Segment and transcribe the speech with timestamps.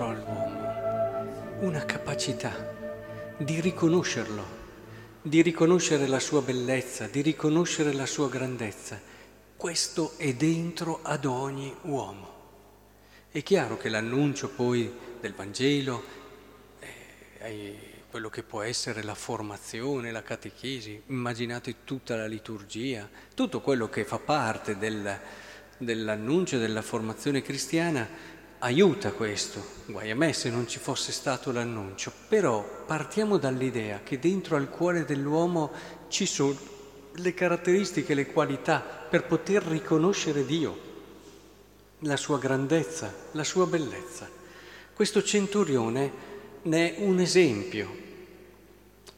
[0.00, 2.78] dentro all'uomo una capacità
[3.36, 4.58] di riconoscerlo,
[5.20, 8.98] di riconoscere la sua bellezza, di riconoscere la sua grandezza.
[9.56, 12.38] Questo è dentro ad ogni uomo.
[13.30, 14.90] È chiaro che l'annuncio poi
[15.20, 16.02] del Vangelo,
[17.38, 17.76] eh,
[18.10, 24.04] quello che può essere la formazione, la catechesi, immaginate tutta la liturgia, tutto quello che
[24.04, 25.18] fa parte del,
[25.76, 32.12] dell'annuncio della formazione cristiana aiuta questo, guai a me se non ci fosse stato l'annuncio,
[32.28, 35.70] però partiamo dall'idea che dentro al cuore dell'uomo
[36.08, 36.56] ci sono
[37.14, 40.88] le caratteristiche, le qualità per poter riconoscere Dio,
[42.00, 44.28] la sua grandezza, la sua bellezza.
[44.94, 46.12] Questo centurione
[46.62, 47.96] ne è un esempio,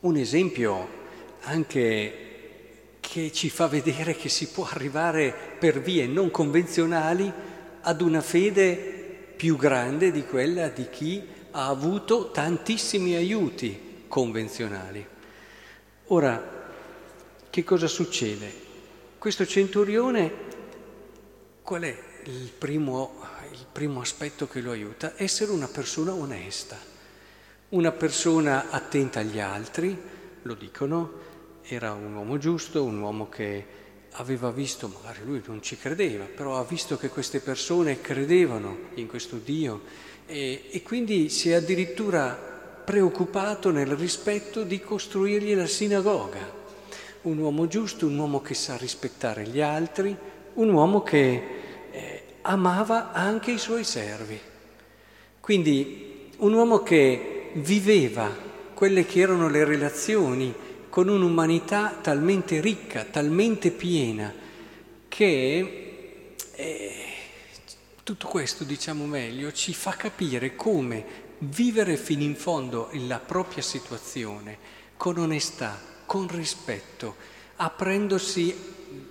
[0.00, 1.00] un esempio
[1.42, 2.18] anche
[3.00, 7.30] che ci fa vedere che si può arrivare per vie non convenzionali
[7.80, 8.91] ad una fede
[9.36, 15.06] più grande di quella di chi ha avuto tantissimi aiuti convenzionali.
[16.06, 16.60] Ora,
[17.50, 18.52] che cosa succede?
[19.18, 20.32] Questo centurione,
[21.62, 25.14] qual è il primo, il primo aspetto che lo aiuta?
[25.16, 26.78] Essere una persona onesta,
[27.70, 30.00] una persona attenta agli altri,
[30.42, 31.12] lo dicono,
[31.62, 33.64] era un uomo giusto, un uomo che
[34.12, 39.06] aveva visto, magari lui non ci credeva, però ha visto che queste persone credevano in
[39.06, 39.82] questo Dio
[40.26, 42.50] e, e quindi si è addirittura
[42.84, 46.60] preoccupato nel rispetto di costruirgli la sinagoga.
[47.22, 50.14] Un uomo giusto, un uomo che sa rispettare gli altri,
[50.54, 51.42] un uomo che
[51.90, 54.38] eh, amava anche i suoi servi.
[55.40, 58.30] Quindi un uomo che viveva
[58.74, 60.52] quelle che erano le relazioni
[60.92, 64.30] con un'umanità talmente ricca, talmente piena,
[65.08, 67.04] che eh,
[68.02, 71.02] tutto questo, diciamo meglio, ci fa capire come
[71.38, 74.58] vivere fino in fondo la propria situazione
[74.98, 77.16] con onestà, con rispetto,
[77.56, 78.54] aprendosi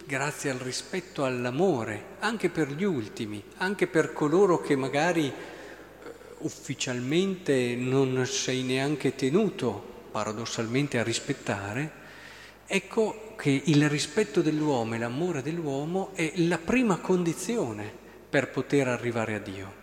[0.06, 5.34] grazie al rispetto, all'amore, anche per gli ultimi, anche per coloro che magari eh,
[6.42, 11.92] ufficialmente non sei neanche tenuto paradossalmente a rispettare,
[12.68, 17.92] ecco che il rispetto dell'uomo e l'amore dell'uomo è la prima condizione
[18.30, 19.80] per poter arrivare a Dio.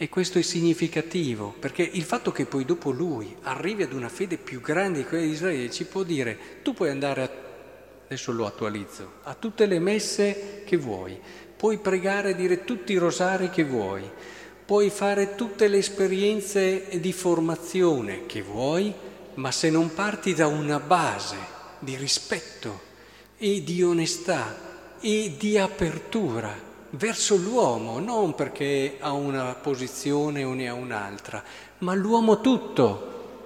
[0.00, 4.36] E questo è significativo, perché il fatto che poi dopo lui arrivi ad una fede
[4.36, 7.30] più grande di quella di Israele ci può dire, tu puoi andare, a,
[8.06, 11.20] adesso lo attualizzo, a tutte le messe che vuoi,
[11.56, 14.08] puoi pregare e dire tutti i rosari che vuoi,
[14.64, 18.94] puoi fare tutte le esperienze di formazione che vuoi,
[19.38, 21.36] ma se non parti da una base
[21.78, 22.86] di rispetto
[23.38, 30.68] e di onestà e di apertura verso l'uomo, non perché ha una posizione o ne
[30.68, 31.42] ha un'altra,
[31.78, 33.36] ma l'uomo tutto,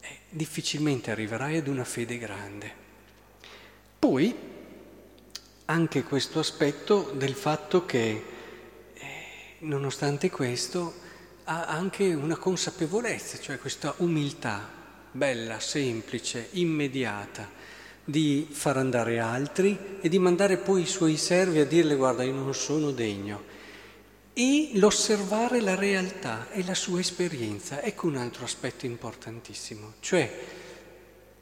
[0.00, 2.74] eh, difficilmente arriverai ad una fede grande.
[3.98, 4.34] Poi
[5.66, 8.24] anche questo aspetto del fatto che
[9.58, 10.94] nonostante questo,
[11.44, 14.68] ha anche una consapevolezza, cioè questa umiltà
[15.10, 17.48] bella, semplice, immediata,
[18.04, 22.32] di far andare altri e di mandare poi i suoi servi a dirle guarda io
[22.32, 23.50] non sono degno.
[24.32, 30.30] E l'osservare la realtà e la sua esperienza, ecco un altro aspetto importantissimo, cioè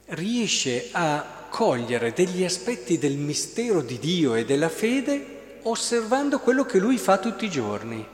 [0.07, 6.79] riesce a cogliere degli aspetti del mistero di Dio e della fede osservando quello che
[6.79, 8.05] lui fa tutti i giorni.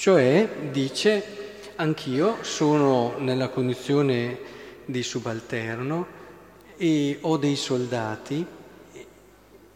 [0.00, 4.38] Cioè dice, anch'io sono nella condizione
[4.86, 6.06] di subalterno
[6.78, 8.46] e ho dei soldati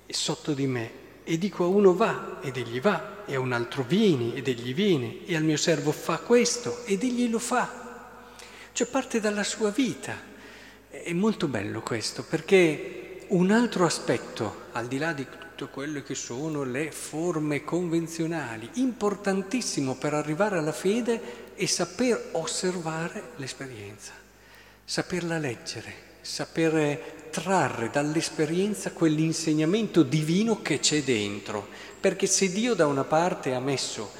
[0.06, 0.90] sotto di me
[1.24, 4.72] e dico a uno va ed egli va e a un altro vieni ed egli
[4.72, 8.22] viene e al mio servo fa questo ed egli lo fa.
[8.72, 10.16] Cioè parte dalla sua vita.
[10.88, 16.16] È molto bello questo perché un altro aspetto, al di là di tutto quelle che
[16.16, 18.68] sono le forme convenzionali.
[18.74, 24.10] Importantissimo per arrivare alla fede è saper osservare l'esperienza,
[24.84, 31.68] saperla leggere, saper trarre dall'esperienza quell'insegnamento divino che c'è dentro.
[32.00, 34.10] Perché se Dio da una parte ha messo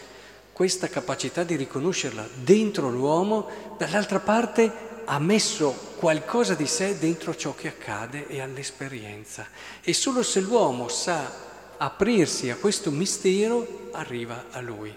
[0.53, 7.55] questa capacità di riconoscerla dentro l'uomo, dall'altra parte ha messo qualcosa di sé dentro ciò
[7.55, 9.47] che accade e all'esperienza.
[9.83, 11.31] E solo se l'uomo sa
[11.77, 14.95] aprirsi a questo mistero, arriva a lui.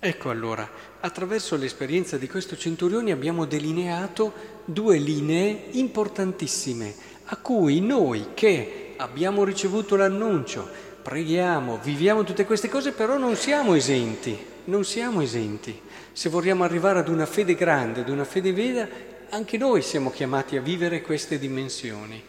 [0.00, 0.68] Ecco allora,
[1.00, 4.32] attraverso l'esperienza di questo centurione abbiamo delineato
[4.64, 6.94] due linee importantissime
[7.24, 10.68] a cui noi che abbiamo ricevuto l'annuncio,
[11.02, 15.80] preghiamo, viviamo tutte queste cose, però non siamo esenti non siamo esenti.
[16.12, 18.88] Se vogliamo arrivare ad una fede grande, ad una fede vera,
[19.30, 22.22] anche noi siamo chiamati a vivere queste dimensioni.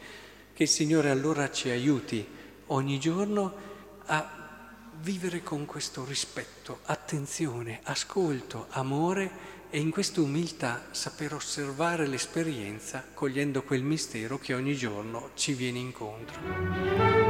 [0.53, 2.25] Che il Signore allora ci aiuti
[2.67, 3.53] ogni giorno
[4.07, 4.37] a
[5.01, 13.63] vivere con questo rispetto, attenzione, ascolto, amore e in questa umiltà saper osservare l'esperienza cogliendo
[13.63, 17.28] quel mistero che ogni giorno ci viene incontro.